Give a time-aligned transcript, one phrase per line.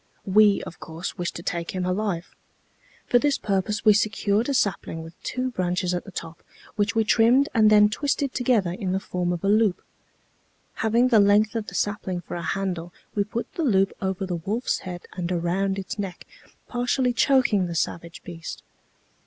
[0.25, 2.31] We, of course, wished to take him alive.
[3.05, 6.41] For this purpose we secured a sapling with two branches at the top,
[6.75, 9.83] which we trimmed and then twisted together in the form of a loop.
[10.81, 14.37] Having the length of the sapling for a handle, we put the loop over the
[14.37, 16.25] wolfs head and around its neck,
[16.67, 18.63] partially choking the savage beast.